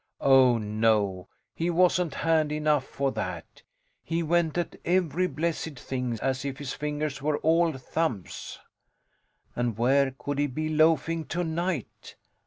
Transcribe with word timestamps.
Oh, 0.23 0.57
no, 0.57 1.27
he 1.53 1.69
wasn't 1.69 2.15
handy 2.15 2.57
enough 2.57 2.85
for 2.87 3.11
that; 3.11 3.61
he 4.01 4.23
went 4.23 4.57
at 4.57 4.75
every 4.83 5.27
blessed 5.27 5.77
thing 5.77 6.17
as 6.23 6.43
if 6.43 6.57
his 6.57 6.73
fingers 6.73 7.21
were 7.21 7.37
all 7.37 7.73
thumbs. 7.73 8.57
And 9.55 9.77
where 9.77 10.09
could 10.17 10.39
he 10.39 10.47
be 10.47 10.69
loafing 10.69 11.25
tonight? 11.25 12.15